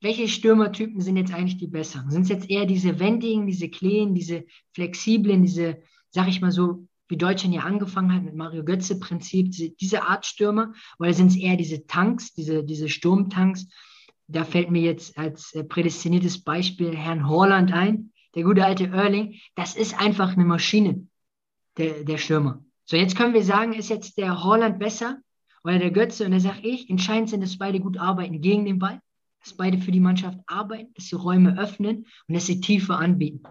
[0.00, 2.10] welche Stürmertypen sind jetzt eigentlich die besseren?
[2.10, 5.78] Sind es jetzt eher diese wendigen, diese kleinen, diese flexiblen, diese,
[6.10, 10.26] sag ich mal so, wie Deutschland ja angefangen hat mit Mario Götze-Prinzip, diese, diese, Art
[10.26, 10.74] Stürmer?
[10.98, 13.68] Oder sind es eher diese Tanks, diese, diese Sturmtanks?
[14.26, 19.36] Da fällt mir jetzt als äh, prädestiniertes Beispiel Herrn Horland ein, der gute alte Erling.
[19.54, 21.06] Das ist einfach eine Maschine,
[21.78, 22.64] der, der Stürmer.
[22.84, 25.18] So, jetzt können wir sagen, ist jetzt der Horland besser
[25.62, 26.24] oder der Götze?
[26.24, 29.00] Und da sage ich, entscheidend sind, dass beide gut arbeiten gegen den Ball
[29.46, 33.42] dass beide für die Mannschaft arbeiten, dass sie Räume öffnen und dass sie Tiefe anbieten.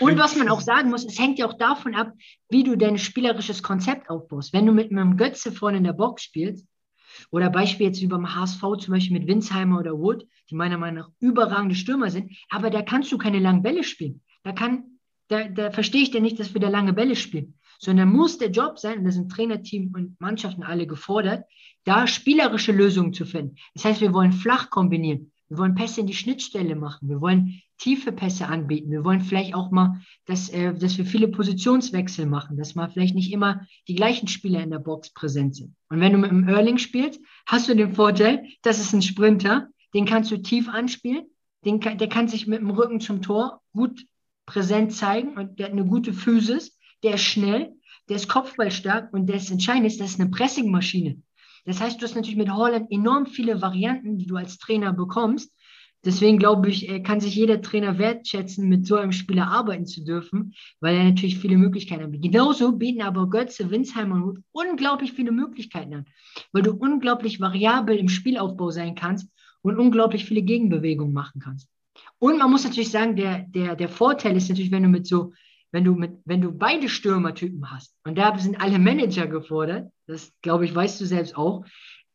[0.00, 2.12] und was man auch sagen muss, es hängt ja auch davon ab,
[2.48, 4.52] wie du dein spielerisches Konzept aufbaust.
[4.52, 6.66] Wenn du mit einem Götze vorne in der Box spielst,
[7.30, 11.04] oder Beispiel jetzt wie beim HSV zum Beispiel mit Winsheimer oder Wood, die meiner Meinung
[11.04, 14.22] nach überragende Stürmer sind, aber da kannst du keine langen Bälle spielen.
[14.42, 17.58] Da, kann, da, da verstehe ich dir nicht, dass wir da lange Bälle spielen.
[17.78, 21.44] Sondern muss der Job sein, und da sind Trainerteam und Mannschaften alle gefordert,
[21.84, 23.56] da spielerische Lösungen zu finden.
[23.74, 25.30] Das heißt, wir wollen flach kombinieren.
[25.48, 27.08] Wir wollen Pässe in die Schnittstelle machen.
[27.08, 28.90] Wir wollen tiefe Pässe anbieten.
[28.90, 33.14] Wir wollen vielleicht auch mal, dass, äh, dass wir viele Positionswechsel machen, dass mal vielleicht
[33.14, 35.74] nicht immer die gleichen Spieler in der Box präsent sind.
[35.90, 39.68] Und wenn du mit einem Erling spielst, hast du den Vorteil, das ist ein Sprinter,
[39.92, 41.26] den kannst du tief anspielen,
[41.64, 44.06] den, der kann sich mit dem Rücken zum Tor gut
[44.46, 47.74] präsent zeigen und der hat eine gute Physis, der ist schnell,
[48.08, 51.22] der ist kopfballstark und das Entscheidende ist, das ist eine Pressingmaschine.
[51.64, 55.52] Das heißt, du hast natürlich mit Holland enorm viele Varianten, die du als Trainer bekommst.
[56.04, 60.04] Deswegen glaube ich, äh, kann sich jeder Trainer wertschätzen, mit so einem Spieler arbeiten zu
[60.04, 62.20] dürfen, weil er natürlich viele Möglichkeiten hat.
[62.20, 66.04] Genauso bieten aber Götze, Winsheimer und unglaublich viele Möglichkeiten an,
[66.52, 69.30] weil du unglaublich variabel im Spielaufbau sein kannst
[69.62, 71.70] und unglaublich viele Gegenbewegungen machen kannst.
[72.18, 75.32] Und man muss natürlich sagen, der, der, der Vorteil ist natürlich, wenn du mit so
[75.74, 80.32] wenn du, mit, wenn du beide Stürmertypen hast, und da sind alle Manager gefordert, das
[80.40, 81.64] glaube ich, weißt du selbst auch,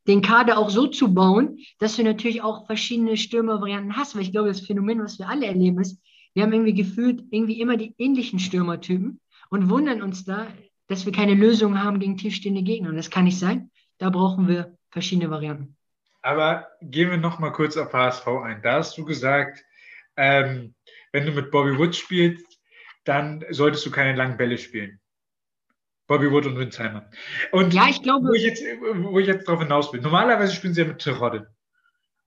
[0.08, 4.16] den Kader auch so zu bauen, dass du natürlich auch verschiedene Stürmervarianten hast.
[4.16, 6.02] Weil ich glaube, das Phänomen, was wir alle erleben, ist,
[6.34, 9.20] wir haben irgendwie gefühlt irgendwie immer die ähnlichen Stürmertypen
[9.50, 10.48] und wundern uns da,
[10.88, 12.90] dass wir keine Lösung haben gegen tiefstehende Gegner.
[12.90, 13.72] Und das kann nicht sein.
[13.98, 15.76] Da brauchen wir verschiedene Varianten.
[16.22, 18.62] Aber gehen wir noch mal kurz auf HSV ein.
[18.62, 19.66] Da hast du gesagt,
[20.16, 20.74] ähm,
[21.12, 22.49] wenn du mit Bobby Wood spielst,
[23.10, 25.00] dann solltest du keine langen Bälle spielen.
[26.08, 27.10] Bobby Wood und Winsheimer.
[27.52, 28.28] Und ja, ich glaube.
[28.28, 30.02] Wo ich jetzt, wo ich jetzt drauf hinaus bin.
[30.02, 31.48] Normalerweise spielen sie ja mit Terodde.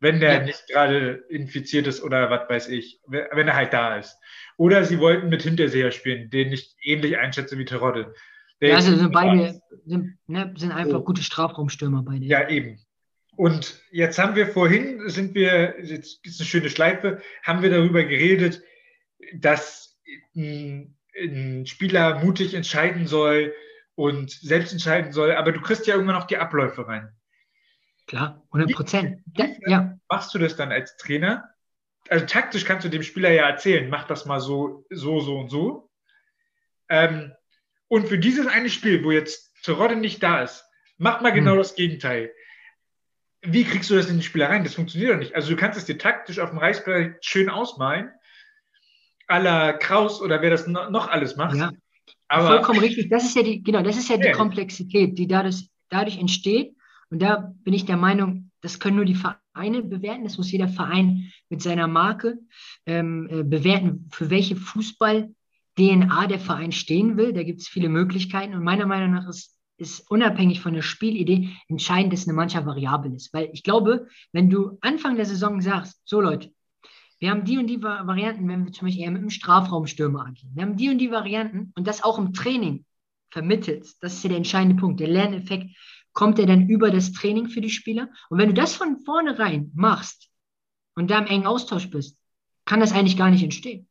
[0.00, 0.42] Wenn der ja.
[0.42, 3.00] nicht gerade infiziert ist oder was weiß ich.
[3.06, 4.18] Wenn er halt da ist.
[4.56, 8.12] Oder sie wollten mit Hinterseher spielen, den ich ähnlich einschätze wie Terodde.
[8.60, 11.04] Ja, also sind beide sind, ne, sind einfach oh.
[11.04, 12.24] gute Strafraumstürmer beide.
[12.24, 12.78] Ja, eben.
[13.36, 18.04] Und jetzt haben wir vorhin, sind wir, jetzt ist eine schöne Schleife, haben wir darüber
[18.04, 18.62] geredet,
[19.34, 19.91] dass
[20.36, 23.54] ein, ein Spieler mutig entscheiden soll
[23.94, 27.14] und selbst entscheiden soll, aber du kriegst ja irgendwann noch die Abläufe rein.
[28.06, 29.22] Klar, 100 Prozent.
[29.66, 29.98] Ja.
[30.08, 31.48] Machst du das dann als Trainer?
[32.08, 35.50] Also taktisch kannst du dem Spieler ja erzählen, mach das mal so, so, so und
[35.50, 35.90] so.
[36.88, 37.32] Ähm,
[37.88, 40.64] und für dieses eine Spiel, wo jetzt Terodde nicht da ist,
[40.98, 41.58] mach mal genau hm.
[41.58, 42.32] das Gegenteil.
[43.42, 44.64] Wie kriegst du das in die Spieler rein?
[44.64, 45.34] Das funktioniert doch nicht.
[45.34, 48.10] Also du kannst es dir taktisch auf dem Reißbrett schön ausmalen,
[49.28, 51.56] aller Kraus oder wer das noch alles macht.
[51.56, 51.70] Ja,
[52.28, 53.10] aber vollkommen richtig.
[53.10, 56.74] Das ist ja die, genau, das ist ja die Komplexität, die dadurch, dadurch entsteht.
[57.10, 60.24] Und da bin ich der Meinung, Das können nur die Vereine bewerten.
[60.24, 62.38] Das muss jeder Verein mit seiner Marke
[62.86, 67.32] ähm, äh, bewerten, für welche Fußball-DNA der Verein stehen will.
[67.34, 68.54] Da gibt es viele Möglichkeiten.
[68.54, 73.12] Und meiner Meinung nach ist, ist unabhängig von der Spielidee entscheidend, dass eine Mannschaft variabel
[73.14, 73.34] ist.
[73.34, 76.50] Weil ich glaube, wenn du Anfang der Saison sagst, so Leute,
[77.22, 80.56] wir haben die und die Varianten, wenn wir zum Beispiel eher mit einem Strafraumstürmer agieren.
[80.56, 82.84] Wir haben die und die Varianten und das auch im Training
[83.30, 83.86] vermittelt.
[84.00, 84.98] Das ist ja der entscheidende Punkt.
[84.98, 85.70] Der Lerneffekt
[86.12, 88.08] kommt ja dann über das Training für die Spieler.
[88.28, 90.30] Und wenn du das von vornherein machst
[90.96, 92.18] und da im engen Austausch bist,
[92.64, 93.86] kann das eigentlich gar nicht entstehen.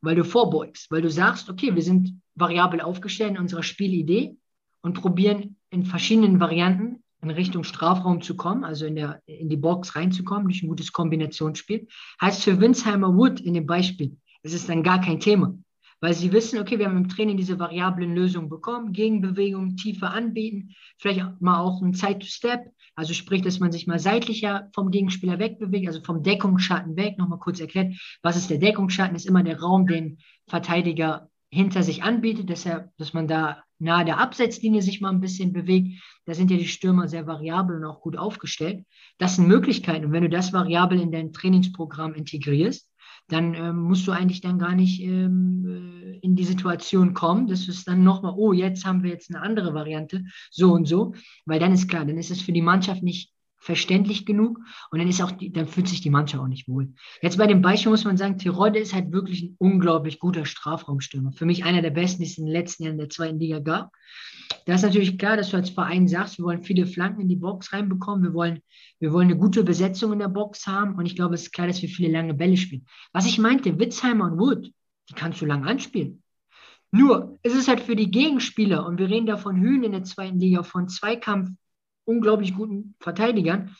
[0.00, 4.38] Weil du vorbeugst, weil du sagst, okay, wir sind variabel aufgestellt in unserer Spielidee
[4.80, 9.56] und probieren in verschiedenen Varianten in Richtung Strafraum zu kommen, also in, der, in die
[9.56, 11.86] Box reinzukommen, durch ein gutes Kombinationsspiel.
[12.20, 15.58] Heißt für Winsheimer Wood in dem Beispiel, es ist dann gar kein Thema,
[16.00, 20.74] weil sie wissen, okay, wir haben im Training diese variablen Lösungen bekommen, Gegenbewegungen tiefer anbieten,
[20.98, 22.60] vielleicht mal auch ein Side-to-Step,
[22.96, 27.18] also sprich, dass man sich mal seitlicher vom Gegenspieler wegbewegt, also vom Deckungsschatten weg.
[27.18, 29.16] Nochmal kurz erklärt, was ist der Deckungsschatten?
[29.16, 34.18] Ist immer der Raum, den Verteidiger hinter sich anbietet, deshalb, dass man da nahe der
[34.18, 36.02] Absetzlinie sich mal ein bisschen bewegt.
[36.26, 38.84] Da sind ja die Stürmer sehr variabel und auch gut aufgestellt.
[39.18, 40.06] Das sind Möglichkeiten.
[40.06, 42.90] Und wenn du das variabel in dein Trainingsprogramm integrierst,
[43.28, 47.68] dann ähm, musst du eigentlich dann gar nicht ähm, äh, in die Situation kommen, dass
[47.68, 51.14] es dann nochmal, oh, jetzt haben wir jetzt eine andere Variante, so und so,
[51.46, 53.33] weil dann ist klar, dann ist es für die Mannschaft nicht
[53.64, 56.92] verständlich genug und dann ist auch die, dann fühlt sich die Mannschaft auch nicht wohl.
[57.22, 61.32] Jetzt bei dem Beispiel muss man sagen, Tirode ist halt wirklich ein unglaublich guter Strafraumstürmer.
[61.32, 63.90] Für mich einer der besten, die es in den letzten Jahren der zweiten Liga gab.
[64.66, 67.36] Da ist natürlich klar, dass du als Verein sagst, wir wollen viele Flanken in die
[67.36, 68.60] Box reinbekommen, wir wollen,
[69.00, 71.66] wir wollen eine gute Besetzung in der Box haben und ich glaube, es ist klar,
[71.66, 72.84] dass wir viele lange Bälle spielen.
[73.12, 74.72] Was ich meinte, Witzheimer und Wood,
[75.08, 76.22] die kannst du lang anspielen.
[76.90, 80.04] Nur, es ist halt für die Gegenspieler, und wir reden da von Hühn in der
[80.04, 81.50] zweiten Liga, von Zweikampf
[82.04, 83.74] unglaublich guten Verteidigern.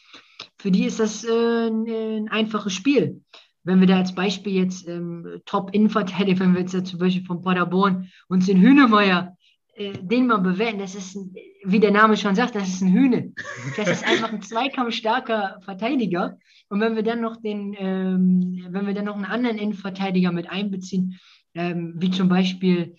[0.59, 3.23] Für die ist das äh, ein einfaches Spiel.
[3.63, 7.43] Wenn wir da als Beispiel jetzt ähm, Top-In-Verteidiger, wenn wir jetzt ja zum Beispiel von
[7.43, 9.37] Paderborn uns den Hühnemeier,
[9.77, 11.35] äh, den mal bewerten, das ist, ein,
[11.65, 13.33] wie der Name schon sagt, das ist ein Hühne.
[13.77, 16.39] Das ist einfach ein zweikampfstarker Verteidiger.
[16.69, 20.51] Und wenn wir dann noch den, ähm, wenn wir dann noch einen anderen Innenverteidiger mit
[20.51, 21.19] einbeziehen,
[21.55, 22.97] ähm, wie zum Beispiel,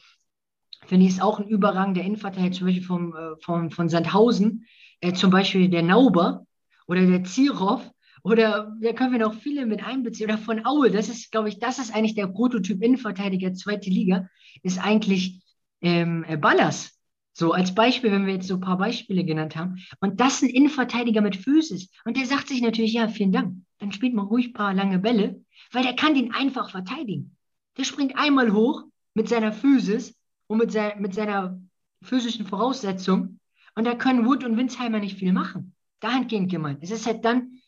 [0.85, 4.65] finde ich es auch ein Überrang der Innenverteidiger, zum Beispiel vom, äh, von, von Sandhausen,
[5.01, 6.45] äh, zum Beispiel der Nauber
[6.87, 7.89] oder der Zierhoff
[8.25, 10.89] oder da können wir noch viele mit einbeziehen oder von Aue.
[10.89, 14.27] Das ist, glaube ich, das ist eigentlich der Prototyp Innenverteidiger zweite Liga,
[14.63, 15.43] ist eigentlich
[15.81, 16.99] ähm, äh, Ballas.
[17.33, 19.75] So als Beispiel, wenn wir jetzt so ein paar Beispiele genannt haben.
[19.99, 21.91] Und das ein Innenverteidiger mit Physis.
[22.03, 23.57] Und der sagt sich natürlich, ja, vielen Dank.
[23.77, 27.35] Dann spielt man ruhig ein paar lange Bälle, weil der kann den einfach verteidigen.
[27.77, 31.59] Der springt einmal hoch mit seiner Physis und mit, sein, mit seiner
[32.01, 33.34] physischen Voraussetzung
[33.75, 35.75] und da können Wood und Winsheimer nicht viel machen.
[35.99, 36.79] Dahingehend gemeint.
[36.81, 37.59] Es ist halt dann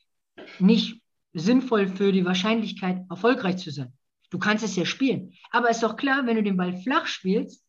[0.60, 1.02] nicht
[1.34, 3.94] sinnvoll für die Wahrscheinlichkeit, erfolgreich zu sein.
[4.30, 5.34] Du kannst es ja spielen.
[5.52, 7.64] Aber ist doch klar, wenn du den Ball flach spielst,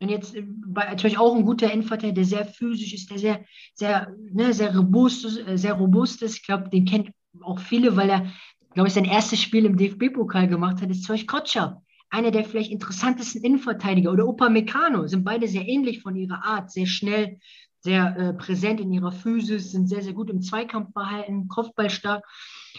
[0.00, 0.44] und jetzt äh,
[0.74, 3.44] natürlich auch ein guter Innenverteidiger, der sehr physisch ist, der sehr,
[3.74, 6.38] sehr, ne, sehr robust äh, sehr robust ist.
[6.38, 8.32] Ich glaube, den kennt auch viele, weil er,
[8.74, 12.70] glaube ich, sein erstes Spiel im DFB-Pokal gemacht hat, ist Zeug Kotscher einer der vielleicht
[12.70, 17.38] interessantesten Innenverteidiger oder Opa Meccano sind beide sehr ähnlich von ihrer Art, sehr schnell,
[17.80, 22.24] sehr äh, präsent in ihrer Physis, sind sehr, sehr gut im Zweikampfverhalten, Kopfballstark.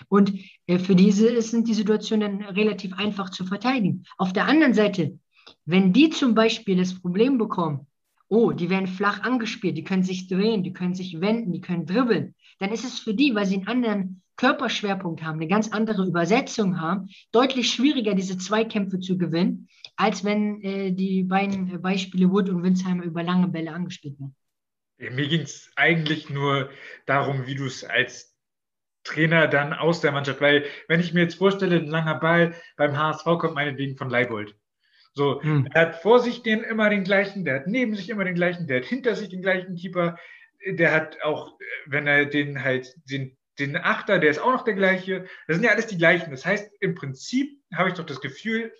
[0.08, 0.34] Und
[0.68, 4.04] äh, für diese sind die Situationen dann relativ einfach zu verteidigen.
[4.18, 5.20] Auf der anderen Seite,
[5.66, 7.88] wenn die zum Beispiel das Problem bekommen,
[8.30, 11.86] oh, die werden flach angespielt, die können sich drehen, die können sich wenden, die können
[11.86, 16.06] dribbeln, dann ist es für die, weil sie einen anderen Körperschwerpunkt haben, eine ganz andere
[16.06, 22.50] Übersetzung haben, deutlich schwieriger, diese Zweikämpfe zu gewinnen, als wenn äh, die beiden Beispiele Wood
[22.50, 24.36] und Winsheimer über lange Bälle angespielt werden.
[24.98, 26.70] Ja, mir ging es eigentlich nur
[27.06, 28.34] darum, wie du es als
[29.04, 32.98] Trainer dann aus der Mannschaft, weil wenn ich mir jetzt vorstelle, ein langer Ball beim
[32.98, 34.56] HSV kommt meinetwegen von Leibold.
[35.14, 35.68] So, hm.
[35.74, 38.66] er hat vor sich den immer den gleichen, der hat neben sich immer den gleichen,
[38.68, 40.18] der hat hinter sich den gleichen Keeper,
[40.66, 44.74] der hat auch, wenn er den halt den den Achter, der ist auch noch der
[44.74, 45.26] gleiche.
[45.48, 46.32] Das sind ja alles die gleichen.
[46.32, 48.74] Das heißt, im Prinzip habe ich doch das Gefühl,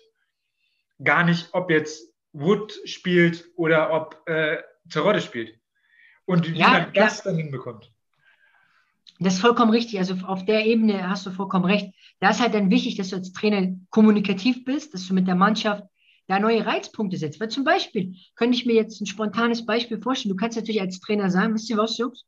[1.02, 4.58] gar nicht, ob jetzt Wood spielt oder ob äh,
[4.88, 5.58] Zerodde spielt.
[6.26, 7.92] Und wie ja, man das dann hinbekommt.
[9.20, 9.98] Das ist vollkommen richtig.
[9.98, 11.94] Also auf der Ebene hast du vollkommen recht.
[12.20, 15.36] Da ist halt dann wichtig, dass du als Trainer kommunikativ bist, dass du mit der
[15.36, 15.84] Mannschaft
[16.26, 17.38] da neue Reizpunkte setzt.
[17.38, 20.34] Weil zum Beispiel könnte ich mir jetzt ein spontanes Beispiel vorstellen.
[20.34, 22.24] Du kannst natürlich als Trainer sagen, wisst ihr was, Jungs?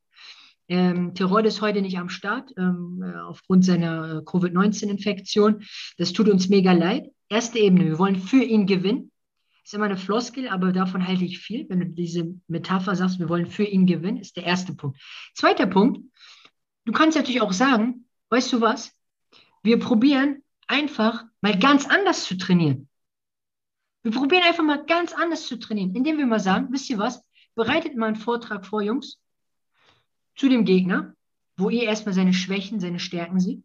[0.68, 5.64] Ähm, Tirol ist heute nicht am Start ähm, äh, aufgrund seiner Covid-19-Infektion.
[5.96, 7.10] Das tut uns mega leid.
[7.28, 9.12] Erste Ebene, wir wollen für ihn gewinnen.
[9.64, 11.68] Ist immer eine Floskel, aber davon halte ich viel.
[11.68, 15.00] Wenn du diese Metapher sagst, wir wollen für ihn gewinnen, ist der erste Punkt.
[15.34, 16.00] Zweiter Punkt,
[16.84, 18.92] du kannst natürlich auch sagen, weißt du was?
[19.62, 22.88] Wir probieren einfach mal ganz anders zu trainieren.
[24.02, 27.24] Wir probieren einfach mal ganz anders zu trainieren, indem wir mal sagen, wisst ihr was?
[27.56, 29.18] Bereitet mal einen Vortrag vor, Jungs,
[30.36, 31.14] zu dem Gegner,
[31.56, 33.62] wo ihr erstmal seine Schwächen, seine Stärken seht.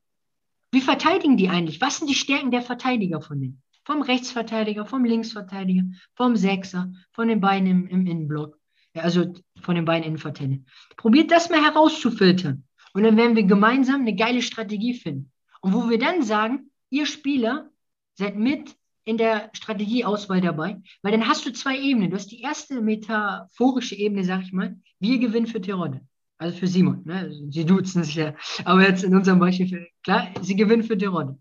[0.72, 1.82] Wie verteidigen die eigentlich?
[1.82, 3.62] Was sind die Stärken der Verteidiger von denen?
[3.84, 5.84] Vom Rechtsverteidiger, vom Linksverteidiger,
[6.16, 8.58] vom Sechser, von den beiden im, im Innenblock.
[8.94, 10.66] Ja, also von den beiden Innenverteidigern.
[10.98, 12.64] Probiert das mal herauszufiltern.
[12.94, 15.32] Und dann werden wir gemeinsam eine geile Strategie finden.
[15.62, 17.70] Und wo wir dann sagen, ihr Spieler
[18.16, 22.12] seid mit in der Strategieauswahl dabei, weil dann hast du zwei Ebenen.
[22.12, 26.08] Du hast die erste metaphorische Ebene, sag ich mal, wir gewinnen für Tirone.
[26.42, 27.04] Also für Simon.
[27.06, 27.32] Ne?
[27.52, 28.34] Sie duzen sich ja.
[28.66, 31.38] Aber jetzt in unserem Beispiel, klar, sie gewinnen für Tirone.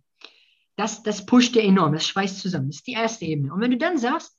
[0.77, 2.69] Das, das pusht dir enorm, das schweißt zusammen.
[2.69, 3.55] Das ist die erste Ebene.
[3.55, 4.37] Und wenn du dann sagst,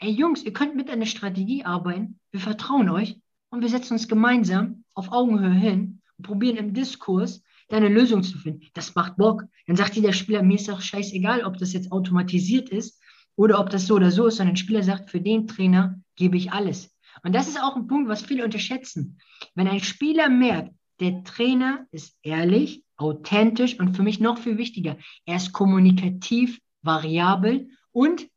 [0.00, 4.06] ey Jungs, ihr könnt mit einer Strategie arbeiten, wir vertrauen euch und wir setzen uns
[4.06, 8.66] gemeinsam auf Augenhöhe hin und probieren im Diskurs deine Lösung zu finden.
[8.74, 9.44] Das macht Bock.
[9.66, 13.00] Dann sagt dir der Spieler, mir ist doch scheißegal, ob das jetzt automatisiert ist
[13.34, 16.36] oder ob das so oder so ist, sondern der Spieler sagt, für den Trainer gebe
[16.36, 16.94] ich alles.
[17.22, 19.18] Und das ist auch ein Punkt, was viele unterschätzen.
[19.54, 24.96] Wenn ein Spieler merkt, der Trainer ist ehrlich, authentisch und für mich noch viel wichtiger,
[25.26, 28.28] er ist kommunikativ, variabel und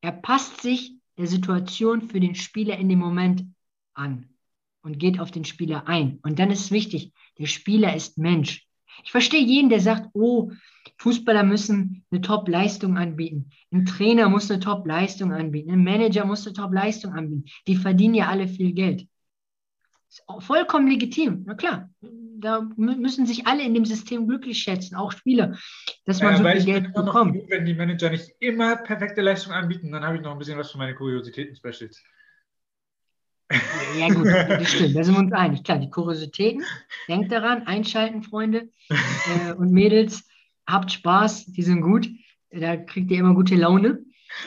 [0.00, 3.44] er passt sich der Situation für den Spieler in dem Moment
[3.94, 4.30] an
[4.82, 6.18] und geht auf den Spieler ein.
[6.22, 8.66] Und dann ist wichtig, der Spieler ist Mensch.
[9.04, 10.52] Ich verstehe jeden, der sagt, oh,
[10.98, 13.50] Fußballer müssen eine Top-Leistung anbieten.
[13.72, 15.70] Ein Trainer muss eine Top-Leistung anbieten.
[15.70, 17.44] Ein Manager muss eine Top-Leistung anbieten.
[17.66, 19.06] Die verdienen ja alle viel Geld.
[20.08, 21.42] Ist vollkommen legitim.
[21.46, 25.56] Na klar, da müssen sich alle in dem System glücklich schätzen, auch Spieler,
[26.04, 27.34] dass man ja, so viel Geld bekommt.
[27.34, 30.58] Gut, wenn die Manager nicht immer perfekte Leistung anbieten, dann habe ich noch ein bisschen
[30.58, 32.02] was für meine Kuriositäten-Specials.
[33.98, 35.64] Ja, gut, das stimmt, da sind wir uns einig.
[35.64, 36.64] Klar, die Kuriositäten,
[37.08, 40.28] denkt daran, einschalten, Freunde äh, und Mädels,
[40.66, 42.08] habt Spaß, die sind gut,
[42.50, 44.04] da kriegt ihr immer gute Laune.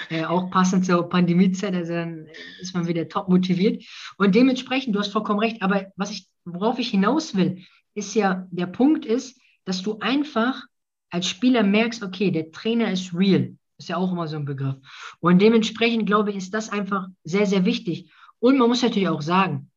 [0.09, 2.27] Äh, auch passend zur Pandemiezeit, also dann
[2.59, 3.83] ist man wieder top motiviert.
[4.17, 7.63] Und dementsprechend, du hast vollkommen recht, aber was ich, worauf ich hinaus will,
[7.93, 10.63] ist ja, der Punkt ist, dass du einfach
[11.09, 13.55] als Spieler merkst, okay, der Trainer ist real.
[13.77, 14.75] Ist ja auch immer so ein Begriff.
[15.19, 18.11] Und dementsprechend, glaube ich, ist das einfach sehr, sehr wichtig.
[18.39, 19.71] Und man muss natürlich auch sagen,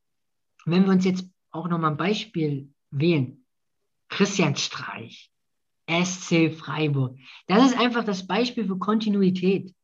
[0.64, 3.44] wenn wir uns jetzt auch nochmal ein Beispiel wählen,
[4.08, 5.30] Christian Streich,
[5.88, 7.16] SC Freiburg,
[7.46, 9.74] das ist einfach das Beispiel für Kontinuität.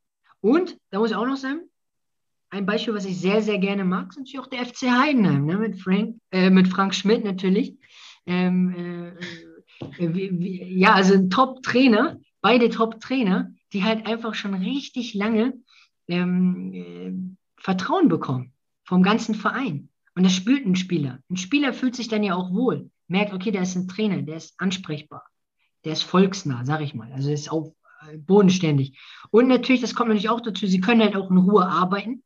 [0.40, 1.60] Und, da muss ich auch noch sagen,
[2.50, 5.58] ein Beispiel, was ich sehr, sehr gerne mag, ist natürlich auch der FC Heidenheim, ne,
[5.58, 7.76] mit, Frank, äh, mit Frank Schmidt natürlich.
[8.26, 9.08] Ähm, äh,
[10.04, 15.54] äh wie, wie, ja, also ein Top-Trainer, beide Top-Trainer, die halt einfach schon richtig lange
[16.06, 17.12] ähm, äh,
[17.60, 18.53] Vertrauen bekommen
[18.84, 19.88] vom ganzen Verein.
[20.14, 21.18] Und das spürt ein Spieler.
[21.28, 24.36] Ein Spieler fühlt sich dann ja auch wohl, merkt, okay, der ist ein Trainer, der
[24.36, 25.24] ist ansprechbar,
[25.84, 27.12] der ist volksnah, sag ich mal.
[27.12, 27.74] Also ist auch
[28.08, 28.98] äh, bodenständig.
[29.30, 32.22] Und natürlich, das kommt natürlich auch dazu, sie können halt auch in Ruhe arbeiten,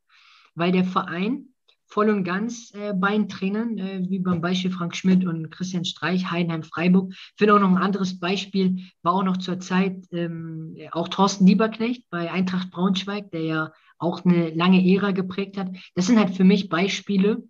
[0.55, 1.49] weil der Verein
[1.89, 5.87] voll und ganz äh, bei den Trainern, äh, wie beim Beispiel Frank Schmidt und Christian
[5.87, 7.11] Streich, Heidenheim, Freiburg.
[7.11, 11.47] Ich finde auch noch ein anderes Beispiel, war auch noch zur Zeit ähm, auch Thorsten
[11.47, 15.71] Lieberknecht bei Eintracht Braunschweig, der ja auch eine lange Ära geprägt hat.
[15.95, 17.43] Das sind halt für mich Beispiele,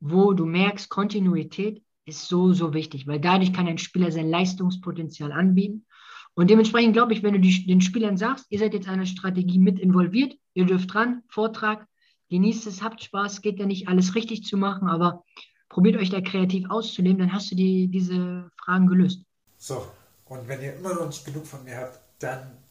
[0.00, 5.32] wo du merkst, Kontinuität ist so, so wichtig, weil dadurch kann ein Spieler sein Leistungspotenzial
[5.32, 5.86] anbieten.
[6.34, 9.58] Und dementsprechend glaube ich, wenn du die, den Spielern sagst, ihr seid jetzt an Strategie
[9.58, 11.86] mit involviert, ihr dürft dran, Vortrag,
[12.30, 15.24] genießt es, habt Spaß, geht ja nicht alles richtig zu machen, aber
[15.68, 19.24] probiert euch da kreativ auszuleben, dann hast du die, diese Fragen gelöst.
[19.58, 19.86] So,
[20.24, 22.61] und wenn ihr immer noch nicht genug von mir habt, dann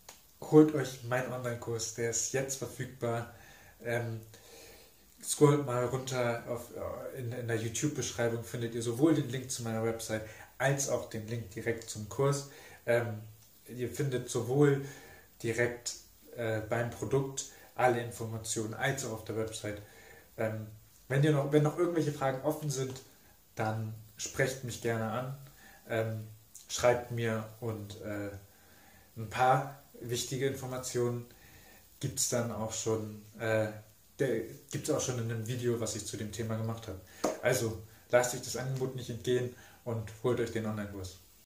[0.41, 3.33] holt euch meinen Online-Kurs, der ist jetzt verfügbar.
[3.83, 4.21] Ähm,
[5.23, 9.63] scrollt mal runter auf, äh, in, in der YouTube-Beschreibung, findet ihr sowohl den Link zu
[9.63, 10.23] meiner Website
[10.57, 12.49] als auch den Link direkt zum Kurs.
[12.85, 13.21] Ähm,
[13.67, 14.85] ihr findet sowohl
[15.41, 15.93] direkt
[16.35, 19.81] äh, beim Produkt alle Informationen als auch auf der Website.
[20.37, 20.67] Ähm,
[21.07, 23.01] wenn, ihr noch, wenn noch irgendwelche Fragen offen sind,
[23.55, 25.37] dann sprecht mich gerne an,
[25.89, 26.27] ähm,
[26.67, 28.29] schreibt mir und äh,
[29.17, 31.25] ein paar wichtige Informationen
[31.99, 33.67] gibt es dann auch schon, äh,
[34.17, 36.99] gibt es auch schon in einem Video, was ich zu dem Thema gemacht habe.
[37.41, 41.20] Also lasst euch das Angebot nicht entgehen und holt euch den Online-Kurs.